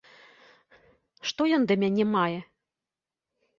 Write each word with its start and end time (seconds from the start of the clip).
Што 1.33 1.41
ён 1.59 1.63
да 1.73 1.79
мяне 1.83 2.03
мае? 2.17 2.39